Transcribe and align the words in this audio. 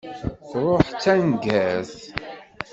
Truḥ 0.49 0.87
d 0.91 0.97
taneggart. 1.03 1.93